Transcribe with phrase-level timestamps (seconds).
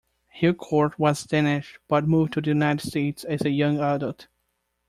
[0.35, 4.27] Hillcourt was Danish, but moved to the United States as a young adult.